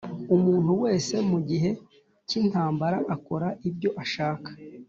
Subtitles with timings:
[0.35, 1.69] Umuntu wese mu gihe
[2.27, 4.49] cy’ intambara akora ibyo ashaka